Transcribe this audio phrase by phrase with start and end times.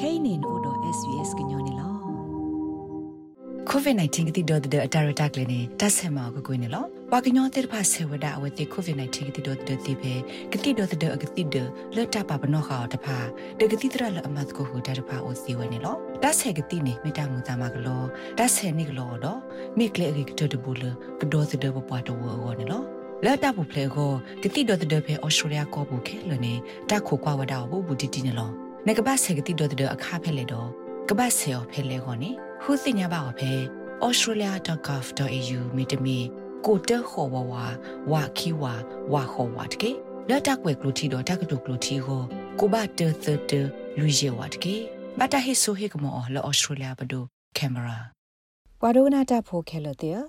[0.00, 1.88] kainin odo svs gnyone lo
[3.70, 10.12] covid-19 ကတိတော့တဲ့အတာရတာကလေးနဲ့တဆင်မကိုကိုနေလောပါကညောတဲ့ဖာဆေဝဒအဝတိ covid-19 ကတိတော့တဲ့တိပဲ
[10.52, 11.56] ကတိတော့တဲ့အကတိဒ
[11.96, 13.16] လတ်တာပါဘနောခါတဖာ
[13.58, 18.02] တကတိတရလအမတ်ကိုဟူတာတဖာအိုစီဝနေလောတဆေကတိနေမိတာမူတာမကလော
[18.38, 19.40] တဆေနေကလောတော့
[19.78, 20.84] မိကလေအကတတဘူလ
[21.20, 22.82] ကတော့တဲ့ဘပွားတော့ဝနေလော
[23.24, 24.10] လာတာပူဖလေကို
[24.42, 26.54] ကတိတော့တဲ့ဖေဩစတြေးလျကောဘူးခဲလနေ
[26.90, 30.68] တာခိုကွာဝဒါဘူးဘူးတီတီနေလော နေကဘာဆေကတိတော့တဲ့အခါဖဲလေတော့
[31.08, 32.30] ကဘာဆေော်ဖဲလေခေါနေ
[32.62, 33.52] ခုစညာပါဖဲ
[34.06, 36.18] australia.gov.au မိတမီ
[36.66, 37.54] ကိုတခေါ်ဝဝ
[38.12, 38.64] ဝခီဝ
[39.12, 39.90] ဝခေါ်ဝတ်ကေ
[40.28, 42.22] လက်တက်ွယ်ကလူတီတော့တက်ကတူကလူတီကို
[42.58, 43.52] ကိုဘတ်တသတ
[43.98, 44.76] လူရဲဝတ်ကေ
[45.18, 47.24] ဘတာဟိဆိုဟေကမောလော australia ဘဒို
[47.56, 47.98] ကင်မရာ
[48.82, 50.20] ဝါဒိုနာတာဖိုခဲလတဲ့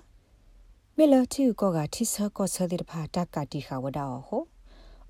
[0.96, 4.42] မေလတီကိုကတိဆကောဆဒီတဖာတက်ကတိခဝဒါဟို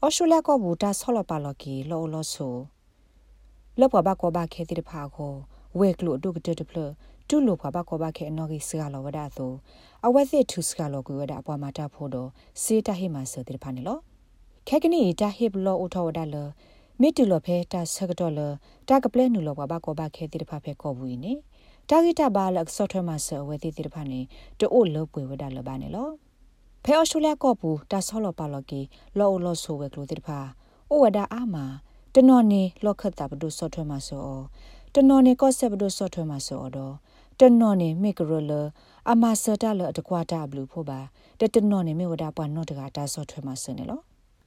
[0.04, 2.56] australia ကဘူတာဆောလပါလကီလောလောဆို
[3.80, 5.34] လောဘဘကောဘခဲတိတဖာကို
[5.78, 6.78] ဝဲကလူဒုကတတဖလ
[7.28, 9.52] တူလိုဖာဘကောဘခဲအနော်ကြီးစကလောဝဒါဆို
[10.06, 12.28] အဝဲစစ်ထုစကလောကွေဝဒါအပွားမာတာဖို့တော့
[12.62, 13.98] စေတဟိမဆတိဖာနေလော
[14.68, 16.36] ခဲကနီတာဟိဘလောအထောဝဒါလ
[17.00, 18.40] မီတူလောဖဲတာဆကတော့လ
[18.88, 21.32] တာကပလဲနူလောဘကောဘခဲတိတဖာဖဲကောဘူးနေ
[21.88, 24.20] တာဂီတာဘာလက်ဆော့ထွဲမှာဆဝဲတိတိတဖာနေ
[24.58, 26.08] တိုးလောပွေဝဒါလဘာနေလော
[26.84, 28.80] ဖဲအော်စတြေးလျကောပူတာဆောလောပါလော်ကီ
[29.18, 30.38] လောလောဆိုဝဲကလိုတိတဖာ
[30.90, 31.64] အိုဝဒါအာမာ
[32.16, 34.28] တနော်နေလောခတ်တာဘဒုဆော့ထွဲမှာဆော
[34.94, 36.94] တနော်နေကော့ဆက်ဘဒုဆော့ထွဲမှာဆောတော့
[37.40, 38.52] တနော်နေမေကရလ
[39.10, 41.00] အမဆတာလအတကွာတာဘလူဖို့ပါ
[41.40, 44.00] တတနော်နေမေဝဒါပွားနော်တကတာဆော့ထွဲမှာဆနေလော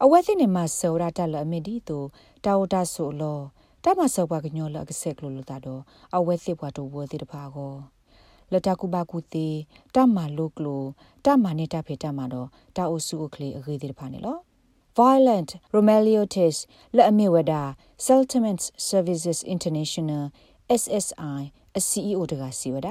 [0.04, 1.98] အဝဲသိနေမှာဆောရတာလအမီဒီတူ
[2.46, 3.40] တာဝတာဆိုလော
[3.84, 5.82] တမဆောပါကညောလအကဆက်ကလိုလတာတော့
[6.16, 7.74] အဝဲသိပွားတူဝဲတိတဖာကို
[8.52, 9.48] လတကူပါကူတီ
[9.96, 10.84] တမလုကလို
[11.26, 14.38] တမနေတာဖေတမတော့တာအိုစုကလေးအခေးတိတဖာနေလော
[15.01, 16.57] violent romeliotis
[16.97, 17.53] လက်အမြဝဒ
[18.07, 20.25] settlements services international
[20.83, 21.41] SSI
[21.79, 22.89] အ CEO တကစီဝဒ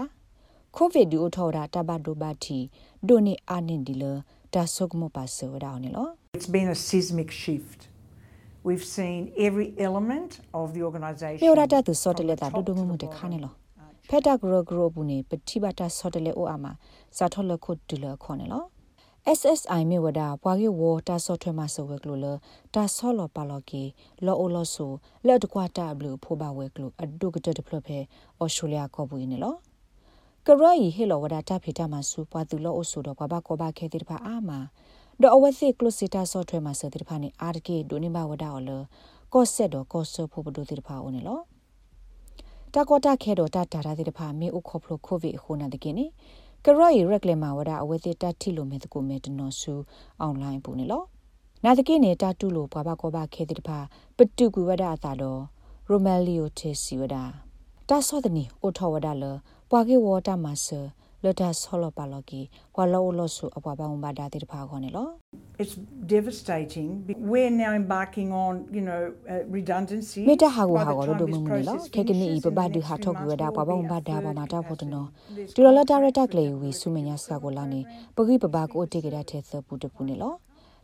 [0.77, 2.59] covid ဒူထော်တာတဘဒိုဘတီ
[3.07, 4.03] ဒိုနီအာနင်ဒီလ
[4.53, 7.79] ဒါဆုကမပါဆဝဒအောင်နော် It's been a seismic shift
[8.67, 10.31] We've seen every element
[10.61, 13.53] of the organization ပြောရတဲ့သူစောတလက်တာဒူဒူမှုမှုတခါနေလော
[14.09, 16.65] ဖက်တာဂရဂရဘူးနေပတိဘတာစောတလက်အိုအမ
[17.17, 18.63] စာထော်လခုတူလခေါနေလော
[19.24, 22.26] SSI မြေဝဒဘွားကေဝတာဆော့ထွဲမှာဆိုဝဲကလိုလ
[22.74, 23.82] တာဆော့လောပါလော်ကီ
[24.24, 24.92] လောအိုလောဆို
[25.26, 27.98] လက်တကွာတာဘလူဖိုးပါဝဲကလိုအဒုကတတဖလဖဲ
[28.42, 29.54] ဩစတြေးလျကောဘူးနေလော
[30.46, 34.58] ကရော်ဤဟေလောဝဒတာဖေတာမှာစူပွားသူလောအိုဆိုတော့ဘဘကောဘခဲတိတဖာအာမာ
[35.20, 38.70] ဒေါ်အဝဲစီကလိုစီတာဆော့ထွဲမှာဆိုတိတဖာနေအာတကေဒိုနေဘဝဒအော်လ
[39.34, 41.40] ကောဆက်တော့ကောဆောဖိုးဘဒိုတိတဖာအိုနေလော
[42.74, 46.06] တာကောတာခဲတော့တာတာတာတိတဖာမေဥခေါဖလိုကိုဗစ်ခုနာတကိနေ
[46.66, 49.74] ကရော့ရီရက်လက်မာဝဒအဝဲတိတတ်ထီလိုမဲတကူမဲတနော်ဆူ
[50.20, 51.02] အွန်လိုင်းပူနေလော
[51.64, 53.78] နာတကိနေတာတူလိုဘွားဘကောဘခဲတိတဖာ
[54.16, 55.40] ပတုကူဝဒအသာတော့
[55.88, 57.16] ရိုမဲလီယိုတေစီဝဒ
[57.88, 59.24] တာဆောဒနီအိုထောဝဒလ
[59.70, 60.80] ပွာကေဝတာမဆာ
[61.24, 62.40] လတ်တာဆောလပါလကီ
[62.74, 65.08] ဘွာလောလောဆူအပွားပေါင်းဘာဒါတိတဖာခေါနေလော
[65.62, 65.74] It's
[66.14, 66.88] devastating.
[67.32, 70.22] We're now embarking on, you know, uh, redundancy.
[70.30, 75.04] မေတဟာကိုဟာကိုဒိုမမနီလောခေကနီဘဘဒူဟာထောက်ကူဝဒါဘဘုံဘာဒါဘမတာဖို့တနော
[75.54, 77.80] တူလလတာရတက်လေဝီဆုမညာစကိုလာနေ
[78.16, 80.34] ပဂိပဘကိုတေကြတဲ့ထဲသပူတပူနေလော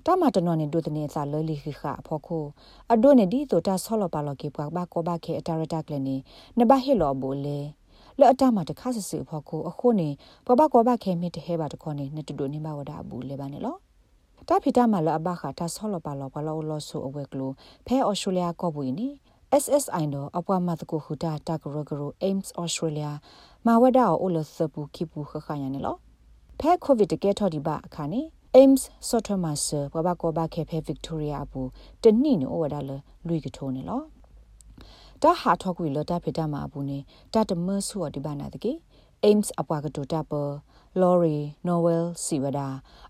[0.06, 2.44] တမတနော်နေဒုတနေစာလလီခိခအဖို့ခို
[2.92, 6.16] အဒိုနေဒီတိုတာဆောလပါလကေပဘကောဘခေအတာရတက်လေနေ
[6.58, 7.58] နဘဟေလောဘူလေ
[8.20, 10.08] လောအတမတခါဆဆူဖို့ခိုအခုနေ
[10.46, 13.76] ဘဘကောဘခေမီတဟဲပါတခေါနေနတူဒိုနေမဝဒါဘူးလေပါနေလော
[14.48, 17.50] တာဖီတာမလအဘခတာဆောလပါလောဘလောလောဆူအဝဲကလို
[17.86, 19.08] ဖဲအော်စတြေးလျကောဘူးနီ
[19.62, 23.10] SSI တော့အပွားမတကူဟူတာတကရဂရ Aims Australia
[23.66, 25.96] မဝဒါအိုလသပူခိပူခခရနေလော
[26.60, 28.20] ဖဲကိုဗစ်တကဲထော်ဒီပါအခါနေ
[28.58, 31.68] Aims Software Master ဘဘကောဘခေဖဲ Victoria ဘူး
[32.02, 32.90] တနိနိုဝဒါလ
[33.26, 34.00] လွိကထိုးနေလော
[35.22, 36.98] တာဟာထောက်ကွေလတာဖေတာမှာဘူးနေ
[37.34, 38.72] တာတမဆူအဒီဘာနာတကေ
[39.26, 40.32] Aims အပွားကတိုတာပ
[41.00, 42.68] Lori Noel Siwada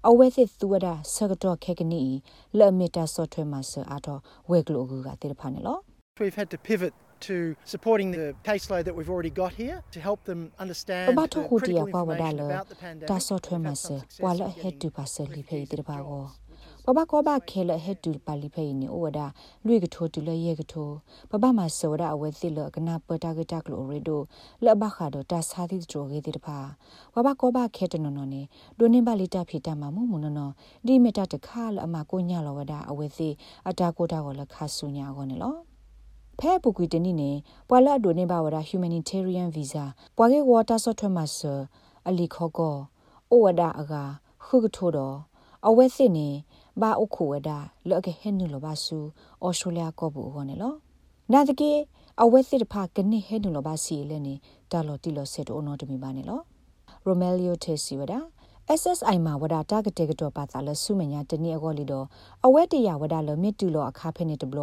[0.08, 2.02] အဝဲစစ်သူဝဒဆကတော့ခေကနီ
[2.58, 4.20] လက်မီတာ software master အတော့
[4.50, 5.78] ဝဲကလိုကူကတေဖာနေလော
[6.22, 6.94] We've had to pivot
[7.28, 11.86] to supporting the caseload that we've already got here to help them understand the critical
[11.86, 13.08] information about the pandemic.
[13.08, 15.96] Ta software master wala head to passer li phei tir ba
[16.88, 16.94] go.
[16.96, 19.20] ဘဘကောဘခဲလဟက်တူပါလီဖိနေဩဝဒ
[19.66, 20.90] လွေကထိုတူလရဲကထို
[21.30, 24.20] ဘဘမဆောဒအဝဲသိလကနာပတာကတကလိုရီဒို
[24.64, 26.58] လဘခါဒတာစာတိတိုရေတိတဖာ
[27.14, 28.42] ဘဘကောဘခဲတနော်နော်နေ
[28.78, 30.52] ဒိုနေပါလီတာဖီတာမမှုမနော်နော်
[30.86, 33.28] ဒီမီတာတခါလအမကိုညလောဝဒအဝဲသိ
[33.68, 35.54] အတာကိုတာကိုလခါဆူညာကောနေလော
[36.38, 37.30] ဖဲပူကွီတနိနေ
[37.68, 39.84] ပွာလာဒိုနေဘာဝဒ humanitarian visa
[40.16, 41.54] ပွာကေဝါတာဆော့ထွဲမဆာ
[42.08, 42.76] အလီခောကော
[43.32, 43.94] ဩဝဒအက
[44.44, 45.18] ခုကထိုတော့
[45.66, 46.28] အဝဲစစ်နေ
[46.80, 47.50] ဘာအခုဝဒ
[47.88, 48.98] လော့ကေဟဲနူလဘာဆူ
[49.44, 50.74] ဩစတြေးလျကောဘူးဟောနေလော
[51.32, 51.70] နာတကေ
[52.22, 54.34] အဝဲစစ်တဖာကနေဟဲနူလဘာစီလဲနေ
[54.72, 56.40] တာလော်တီလော်ဆက်တော့နော်တမီပါနေလော
[57.04, 58.20] ရိုမဲလီယိုတေစီဝဒါ
[58.80, 62.06] SSI မှာဝဒတာဂတေကတော့ပါတာလဆုမညာတနည်းအကောလီတော့
[62.46, 64.60] အဝဲတရဝဒလမစ်တူလောအခါဖဲနေတဘလ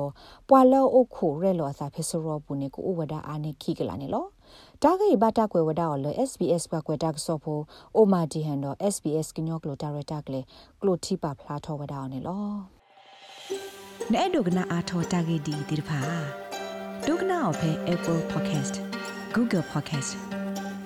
[0.50, 4.26] ပွာလောအိုခိုရဲလောအစာဖဲစရောပူနေကိုဝဒအာနေခိကလာနေလော
[4.84, 7.64] တာဂေဘတာကွယ်ဝဒအော်လ SBS ဘကွယ်တာကဆောဖို့
[7.96, 10.42] အိုမာဒီဟန်တော့ SBS ကညောကလိုတာရတာကလေ
[10.82, 12.46] ကလိုတီပါဖလာထောဝဒအော်နေလော
[14.14, 16.00] နဲ့ဒုကနာအာထောတာဂေဒီဒီဖာ
[17.08, 18.76] ဒုကနာအဖဲ Apple Podcast
[19.36, 20.12] Google Podcast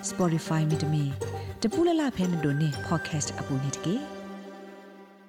[0.10, 1.04] Spotify မြေတမီ
[1.62, 3.96] တပူလလဖဲမတို့နေ podcast အပူနေတကေ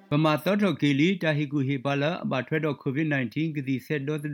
[0.09, 4.33] ပမာတော်တော်ကီလီတာဟီကူဟီပါလာအဘထွဲတော့ COVID-19 ကတိဆက်တော့တဲ့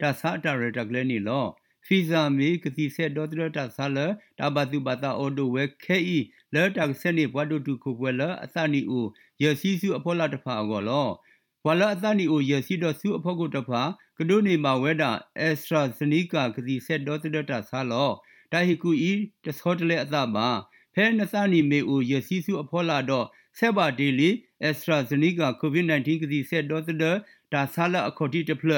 [0.00, 1.46] တာစာတာရတကလည်းနေလော
[1.86, 3.98] ဖီဇာမီကတိဆက်တော့တဲ့တာစာလ
[4.38, 6.18] တာဘတုဘတာအော်ဒိုဝဲခဲဤ
[6.54, 9.08] လဲတာဆက်နေဘွားတို့တူခုပွဲလအသနီဦး
[9.42, 11.08] ရစီစုအဖော်လာတဖာအောလော
[11.64, 13.82] ဘွာလအသနီဦးရစီတော့စုအဖော်ကိုတဖာ
[14.18, 18.10] ကဒိုနေမှာဝဲတာအက်စထရာဇနီကာကတိဆက်တော့တဲ့တာစာလော
[18.52, 19.12] တာဟီကူဤ
[19.44, 20.48] တဆောတလေအသပါ
[20.94, 23.26] ဖဲနသနီမေဦးယစီစုအဖောလာတော့
[23.58, 24.30] ဆက်ပါဒေလီ
[24.62, 26.98] အက်စထရာဇနီကာကိုဗစ် -19 ကတိဆက်တော့တဲ့
[27.52, 28.72] ဒါဆာလအခေါ်တီတဖလ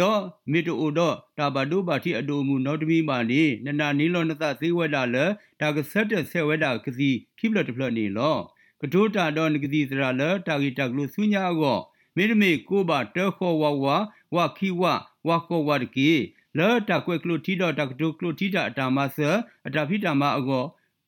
[0.00, 0.20] ဒေါ်
[0.50, 5.16] မီတိုအိုဒေါ်တာဘဒိုဘာတီအဒိုမူနော်တမီမာနေနနာနီလောနသသေးဝဲတာလ
[5.60, 8.36] ဒါကဆက်တဲ့ဆက်ဝဲတာကစီခိပလတဖလနေလော
[8.80, 11.78] ကဒိုတာတော့ကတိစရာလတာဂီတက်လူဆုညာကော
[12.16, 13.86] မေရမေကိုပါတဲခေါ်ဝဝ
[14.34, 14.82] ဝခိဝ
[15.28, 16.10] ဝကောဝတ်ကီ
[16.58, 19.18] လောတာကွဲကလူတီတော့တကဒိုကလူတီတာအတာမဆ
[19.66, 20.64] အတာဖိတာမအကော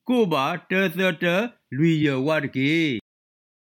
[0.07, 1.25] ကိုပါတဲသတ
[1.77, 2.73] လူရဝတ်ကေ